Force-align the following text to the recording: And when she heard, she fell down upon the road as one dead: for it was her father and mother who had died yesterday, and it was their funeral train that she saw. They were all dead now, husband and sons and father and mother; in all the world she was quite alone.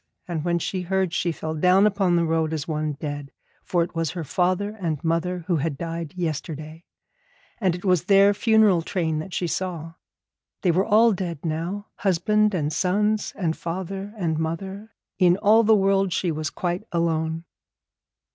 And 0.27 0.43
when 0.43 0.57
she 0.57 0.81
heard, 0.81 1.13
she 1.13 1.31
fell 1.31 1.53
down 1.53 1.85
upon 1.85 2.15
the 2.15 2.25
road 2.25 2.53
as 2.53 2.67
one 2.67 2.93
dead: 2.93 3.31
for 3.63 3.83
it 3.83 3.93
was 3.93 4.09
her 4.09 4.23
father 4.23 4.71
and 4.81 4.97
mother 5.03 5.43
who 5.45 5.57
had 5.57 5.77
died 5.77 6.15
yesterday, 6.15 6.85
and 7.59 7.75
it 7.75 7.85
was 7.85 8.05
their 8.05 8.33
funeral 8.33 8.81
train 8.81 9.19
that 9.19 9.31
she 9.31 9.45
saw. 9.45 9.93
They 10.63 10.71
were 10.71 10.85
all 10.87 11.13
dead 11.13 11.45
now, 11.45 11.89
husband 11.97 12.55
and 12.55 12.73
sons 12.73 13.31
and 13.35 13.55
father 13.55 14.15
and 14.17 14.39
mother; 14.39 14.95
in 15.19 15.37
all 15.37 15.61
the 15.61 15.75
world 15.75 16.11
she 16.13 16.31
was 16.31 16.49
quite 16.49 16.83
alone. 16.91 17.43